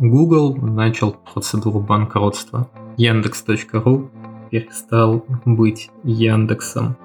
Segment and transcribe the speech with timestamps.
[0.00, 2.70] Google начал процедуру банкротства.
[2.96, 4.10] Яндекс.ру
[4.50, 6.96] перестал быть Яндексом.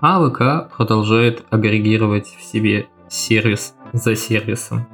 [0.00, 4.88] А ВК продолжает агрегировать в себе сервис за сервисом.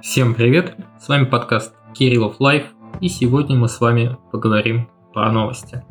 [0.00, 2.66] Всем привет, с вами подкаст Кириллов Life,
[3.00, 5.82] и сегодня мы с вами поговорим про новости.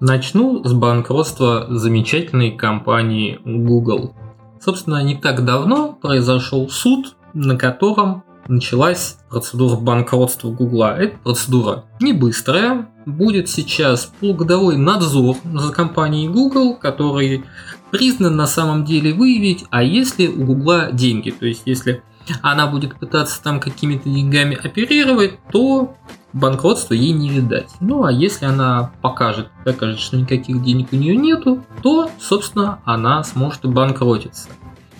[0.00, 4.12] Начну с банкротства замечательной компании Google.
[4.60, 10.96] Собственно, не так давно произошел суд, на котором началась процедура банкротства Гугла.
[10.98, 17.44] Эта процедура не быстрая, будет сейчас полугодовой надзор за компанией Google, который
[17.90, 22.02] признан на самом деле выявить, а если у Гугла деньги, то есть если
[22.42, 25.94] она будет пытаться там какими-то деньгами оперировать, то
[26.34, 27.70] банкротства ей не видать.
[27.80, 33.24] Ну а если она покажет, докажет, что никаких денег у нее нету, то, собственно, она
[33.24, 34.48] сможет банкротиться.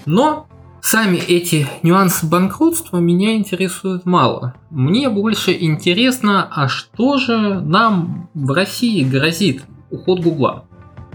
[0.06, 0.46] Но
[0.80, 4.55] Сами эти нюансы банкротства меня интересуют мало.
[4.70, 10.64] Мне больше интересно, а что же нам в России грозит уход Гугла?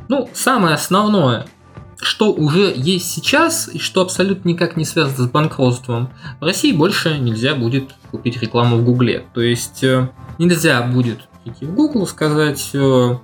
[0.10, 1.48] Ну, самое основное,
[1.98, 6.10] что уже есть сейчас и что абсолютно никак не связано с банкротством,
[6.40, 9.26] в России больше нельзя будет купить рекламу в Гугле.
[9.34, 13.18] То есть э, нельзя будет идти в Google сказать, э,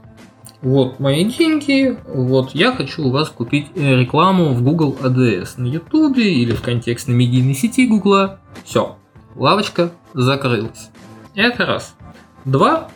[0.61, 5.67] вот мои деньги, вот я хочу у вас купить э, рекламу в Google ADS на
[5.67, 8.31] YouTube или в контекстной медийной сети Google.
[8.65, 8.97] Все,
[9.35, 10.89] лавочка закрылась.
[11.33, 11.95] Это раз.
[12.43, 12.89] Два.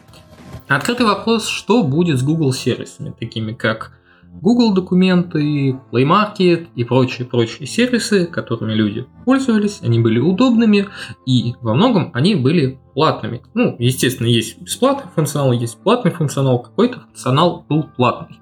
[0.68, 3.98] Открытый вопрос, что будет с Google сервисами, такими как
[4.42, 10.88] Google документы, Play Market и прочие-прочие сервисы, которыми люди пользовались, они были удобными
[11.26, 13.44] и во многом они были платными.
[13.54, 18.40] Ну, естественно, есть бесплатный функционал, есть платный функционал, какой-то функционал был платный.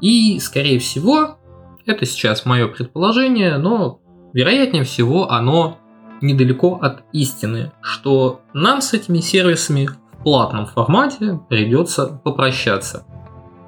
[0.00, 1.38] И, скорее всего,
[1.86, 4.00] это сейчас мое предположение, но
[4.32, 5.78] вероятнее всего оно
[6.20, 13.06] недалеко от истины, что нам с этими сервисами в платном формате придется попрощаться.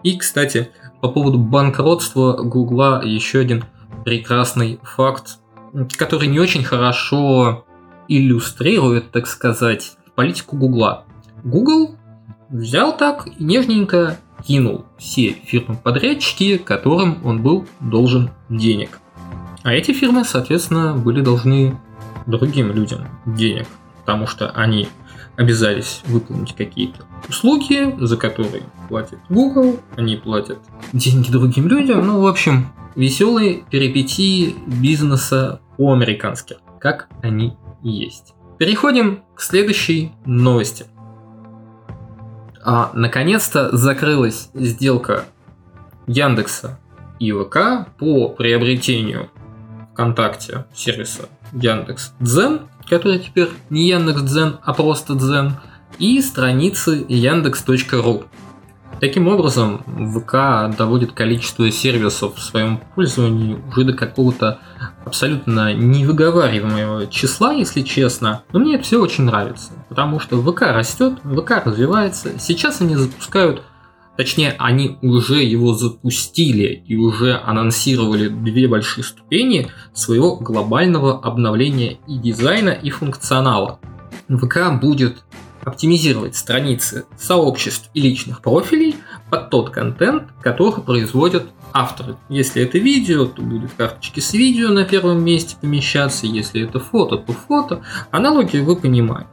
[0.02, 3.64] И, кстати, по поводу банкротства Гугла еще один
[4.04, 5.38] прекрасный факт,
[5.96, 7.64] который не очень хорошо
[8.08, 11.04] иллюстрирует, так сказать, политику Гугла.
[11.44, 11.94] Google
[12.48, 18.98] взял так и нежненько кинул все фирмы-подрядчики, которым он был должен денег.
[19.62, 21.78] А эти фирмы, соответственно, были должны
[22.26, 23.66] другим людям денег,
[24.00, 24.88] потому что они
[25.40, 30.58] обязались выполнить какие-то услуги, за которые платит Google, они платят
[30.92, 32.06] деньги другим людям.
[32.06, 38.34] Ну, в общем, веселые перипетии бизнеса по-американски, как они есть.
[38.58, 40.84] Переходим к следующей новости.
[42.62, 45.24] А, наконец-то закрылась сделка
[46.06, 46.78] Яндекса
[47.18, 49.30] и ВК по приобретению
[49.94, 55.54] ВКонтакте сервиса Яндекс Дзен который теперь не Яндекс Дзен, а просто Дзен,
[55.98, 58.24] и страницы Яндекс.ру.
[59.00, 59.82] Таким образом,
[60.14, 64.58] ВК доводит количество сервисов в своем пользовании уже до какого-то
[65.06, 68.42] абсолютно невыговариваемого числа, если честно.
[68.52, 72.38] Но мне это все очень нравится, потому что ВК растет, ВК развивается.
[72.38, 73.62] Сейчас они запускают
[74.20, 82.18] Точнее, они уже его запустили и уже анонсировали две большие ступени своего глобального обновления и
[82.18, 83.80] дизайна, и функционала.
[84.28, 85.24] ВК будет
[85.64, 88.96] оптимизировать страницы сообществ и личных профилей
[89.30, 92.16] под тот контент, который производят авторы.
[92.28, 97.16] Если это видео, то будут карточки с видео на первом месте помещаться, если это фото,
[97.16, 97.82] то фото.
[98.10, 99.30] Аналогию вы понимаете.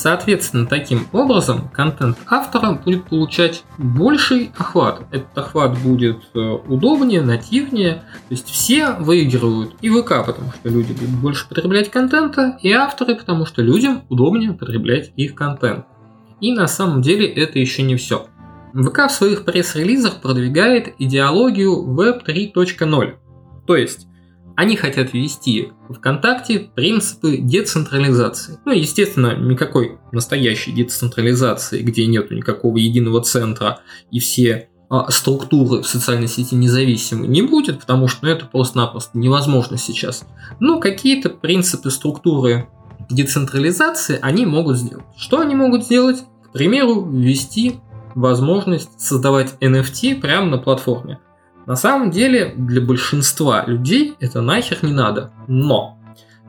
[0.00, 5.02] Соответственно, таким образом контент автора будет получать больший охват.
[5.10, 7.96] Этот охват будет э, удобнее, нативнее.
[7.96, 9.74] То есть все выигрывают.
[9.82, 14.54] И ВК, потому что люди будут больше потреблять контента, и авторы, потому что людям удобнее
[14.54, 15.84] потреблять их контент.
[16.40, 18.26] И на самом деле это еще не все.
[18.72, 23.16] ВК в своих пресс-релизах продвигает идеологию Web 3.0.
[23.66, 24.06] То есть
[24.60, 28.58] они хотят ввести в ВКонтакте принципы децентрализации.
[28.66, 33.80] Ну, естественно, никакой настоящей децентрализации, где нет никакого единого центра
[34.10, 39.16] и все а, структуры в социальной сети независимы не будет, потому что ну, это просто-напросто
[39.16, 40.26] невозможно сейчас.
[40.58, 42.68] Но какие-то принципы структуры
[43.08, 45.06] децентрализации они могут сделать.
[45.16, 46.22] Что они могут сделать?
[46.44, 47.80] К примеру, ввести
[48.14, 51.18] возможность создавать NFT прямо на платформе.
[51.70, 55.30] На самом деле, для большинства людей это нахер не надо.
[55.46, 56.00] Но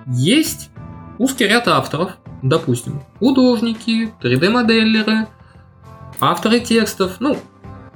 [0.07, 0.71] есть
[1.19, 5.27] узкий ряд авторов, допустим, художники, 3D-моделеры,
[6.19, 7.37] авторы текстов, ну,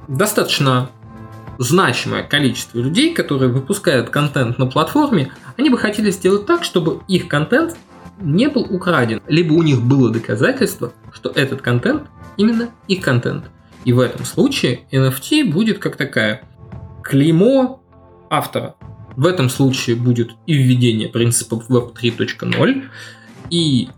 [0.08, 0.92] достаточно
[1.58, 7.28] значимое количество людей, которые выпускают контент на платформе, они бы хотели сделать так, чтобы их
[7.28, 7.76] контент
[8.22, 12.04] не был украден, либо у них было доказательство, что этот контент
[12.38, 13.46] именно их контент.
[13.84, 16.44] И в этом случае NFT будет как такая
[17.06, 17.84] клеймо
[18.30, 18.76] автора.
[19.16, 22.84] В этом случае будет и введение принципов Web 3.0,
[23.52, 23.90] и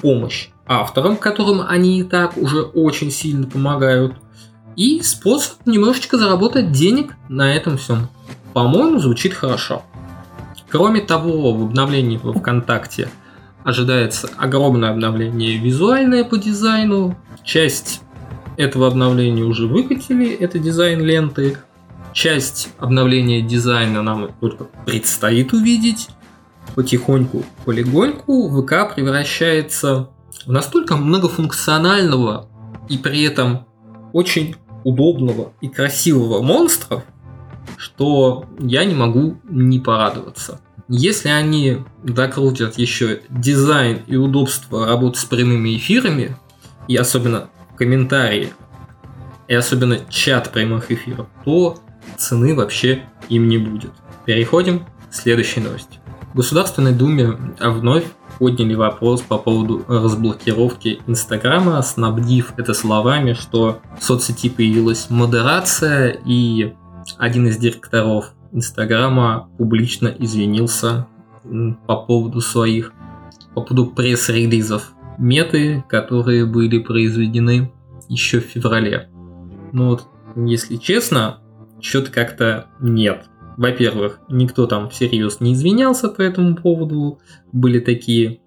[0.00, 4.14] помощь авторам, которым они и так уже очень сильно помогают,
[4.74, 8.08] и способ немножечко заработать денег на этом всем.
[8.54, 9.82] По-моему, звучит хорошо.
[10.70, 13.08] Кроме того, в обновлении во ВКонтакте
[13.62, 17.16] ожидается огромное обновление визуальное по дизайну.
[17.44, 18.02] Часть
[18.56, 21.58] этого обновления уже выкатили, это дизайн ленты.
[22.12, 26.08] Часть обновления дизайна нам только предстоит увидеть.
[26.74, 30.10] Потихоньку, полигоньку ВК превращается
[30.46, 32.48] в настолько многофункционального
[32.88, 33.66] и при этом
[34.12, 37.04] очень удобного и красивого монстра,
[37.76, 40.60] что я не могу не порадоваться.
[40.88, 46.36] Если они докрутят еще дизайн и удобство работы с прямыми эфирами,
[46.86, 48.52] и особенно комментарии,
[49.46, 51.78] и особенно чат прямых эфиров, то
[52.18, 53.92] цены вообще им не будет.
[54.26, 54.80] Переходим
[55.10, 55.98] к следующей новости.
[56.34, 58.04] В Государственной Думе вновь
[58.38, 66.74] подняли вопрос по поводу разблокировки Инстаграма, снабдив это словами, что в соцсети появилась модерация, и
[67.16, 71.06] один из директоров Инстаграма публично извинился
[71.86, 72.92] по поводу своих,
[73.54, 77.72] по поводу пресс-релизов меты, которые были произведены
[78.08, 79.08] еще в феврале.
[79.72, 80.06] Ну вот,
[80.36, 81.40] если честно,
[81.80, 83.24] что-то как-то нет.
[83.56, 87.18] Во-первых, никто там всерьез не извинялся по этому поводу.
[87.52, 88.40] Были такие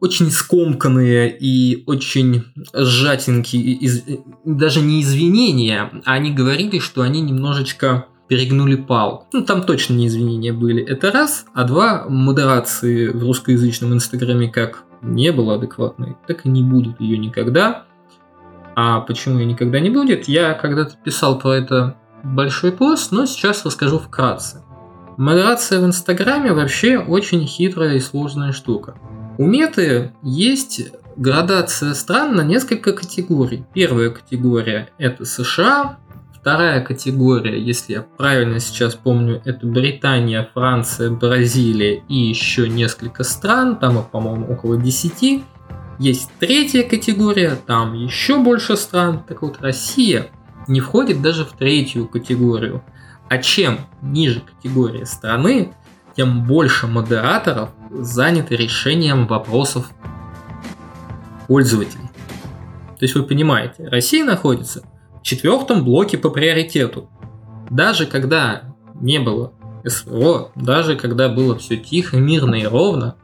[0.00, 4.04] очень скомканные и очень сжатенькие, из,
[4.44, 9.26] даже не извинения, а они говорили, что они немножечко перегнули палку.
[9.32, 10.82] Ну, там точно не извинения были.
[10.82, 11.46] Это раз.
[11.54, 17.18] А два, модерации в русскоязычном инстаграме как не было адекватной, так и не будет ее
[17.18, 17.84] никогда.
[18.74, 21.96] А почему ее никогда не будет, я когда-то писал про это
[22.34, 24.62] большой пост, но сейчас расскажу вкратце.
[25.16, 28.96] Модерация в Инстаграме вообще очень хитрая и сложная штука.
[29.38, 33.64] У меты есть градация стран на несколько категорий.
[33.72, 35.98] Первая категория это США,
[36.34, 43.76] вторая категория, если я правильно сейчас помню, это Британия, Франция, Бразилия и еще несколько стран,
[43.76, 45.42] там по-моему, около 10.
[45.98, 49.22] Есть третья категория, там еще больше стран.
[49.26, 50.26] Так вот, Россия
[50.68, 52.82] не входит даже в третью категорию.
[53.28, 55.72] А чем ниже категория страны,
[56.16, 59.90] тем больше модераторов заняты решением вопросов
[61.46, 62.08] пользователей.
[62.98, 64.82] То есть вы понимаете, Россия находится
[65.20, 67.10] в четвертом блоке по приоритету.
[67.68, 69.52] Даже когда не было
[69.84, 73.16] СВО, даже когда было все тихо, мирно и ровно,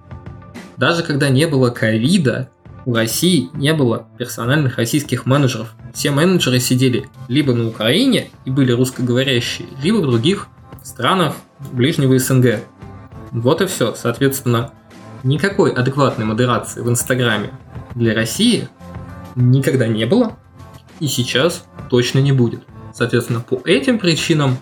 [0.76, 2.50] даже когда не было ковида,
[2.84, 5.74] у России не было персональных российских менеджеров.
[5.94, 10.48] Все менеджеры сидели либо на Украине и были русскоговорящие, либо в других
[10.82, 11.34] странах
[11.72, 12.60] ближнего СНГ.
[13.30, 13.94] Вот и все.
[13.94, 14.72] Соответственно,
[15.22, 17.50] никакой адекватной модерации в Инстаграме
[17.94, 18.68] для России
[19.36, 20.36] никогда не было
[21.00, 22.62] и сейчас точно не будет.
[22.94, 24.58] Соответственно, по этим причинам,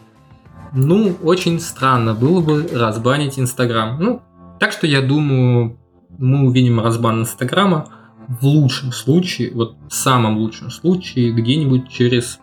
[0.73, 3.99] ну, очень странно было бы разбанить Инстаграм.
[4.01, 4.23] Ну,
[4.61, 5.79] так что я думаю,
[6.19, 7.89] мы увидим разбан Инстаграма
[8.31, 12.39] в лучшем случае, вот в самом лучшем случае, где-нибудь через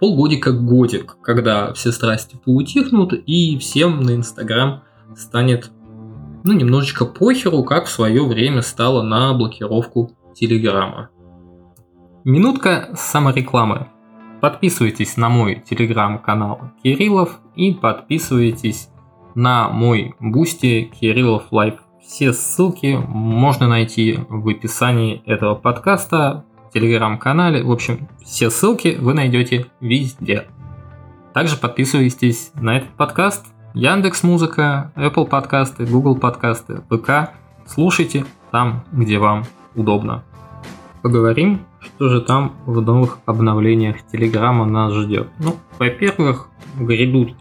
[0.00, 4.84] полгодика годик, когда все страсти поутихнут и всем на Инстаграм
[5.16, 5.72] станет
[6.44, 11.10] ну, немножечко похеру, как в свое время стало на блокировку Телеграма.
[12.22, 13.88] Минутка саморекламы.
[14.40, 18.88] Подписывайтесь на мой телеграм-канал Кириллов и подписывайтесь
[19.34, 27.62] на мой Boosty Кириллов Life все ссылки можно найти в описании этого подкаста, в телеграм-канале.
[27.62, 30.46] В общем, все ссылки вы найдете везде.
[31.34, 33.44] Также подписывайтесь на этот подкаст.
[33.74, 37.34] Яндекс Музыка, Apple подкасты, Google подкасты, ВК.
[37.66, 40.24] Слушайте там, где вам удобно.
[41.02, 45.28] Поговорим, что же там в новых обновлениях Телеграма нас ждет.
[45.38, 46.48] Ну, во-первых,
[46.78, 47.34] грядут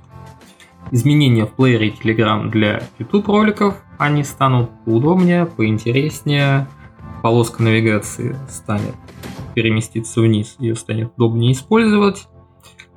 [0.91, 3.75] изменения в плеере Telegram для YouTube роликов.
[3.97, 6.67] Они станут удобнее, поинтереснее.
[7.23, 8.95] Полоска навигации станет
[9.55, 12.27] переместиться вниз, ее станет удобнее использовать.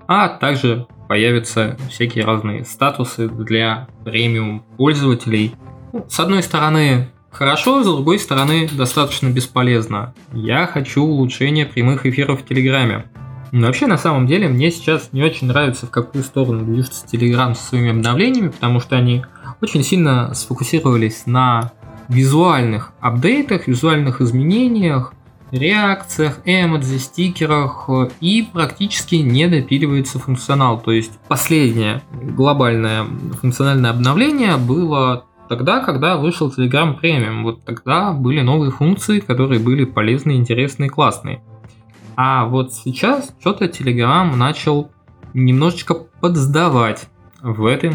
[0.06, 5.54] А также появятся всякие разные статусы для премиум пользователей.
[5.92, 10.14] Ну, с одной стороны, хорошо, с другой стороны, достаточно бесполезно.
[10.32, 13.06] Я хочу улучшения прямых эфиров в Телеграме.
[13.52, 17.54] Но вообще, на самом деле, мне сейчас не очень нравится, в какую сторону движется Telegram
[17.54, 19.24] со своими обновлениями, потому что они
[19.60, 21.72] очень сильно сфокусировались на
[22.08, 25.12] визуальных апдейтах, визуальных изменениях,
[25.50, 27.88] реакциях, эмодзи, стикерах
[28.20, 30.80] и практически не допиливается функционал.
[30.80, 33.04] То есть последнее глобальное
[33.40, 37.42] функциональное обновление было тогда, когда вышел Telegram Premium.
[37.42, 41.42] Вот тогда были новые функции, которые были полезны, интересные, классные.
[42.22, 44.90] А вот сейчас что-то Telegram начал
[45.32, 47.08] немножечко подсдавать
[47.40, 47.94] в этом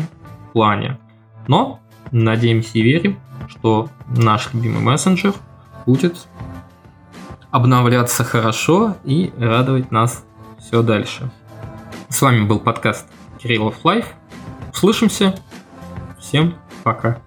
[0.51, 0.99] плане.
[1.47, 1.79] Но
[2.09, 5.35] надеемся и верим, что наш любимый мессенджер
[5.85, 6.27] будет
[7.51, 10.25] обновляться хорошо и радовать нас
[10.57, 11.31] все дальше.
[12.09, 14.07] С вами был подкаст Кириллов Life.
[14.73, 15.35] Услышимся.
[16.17, 17.21] Всем пока.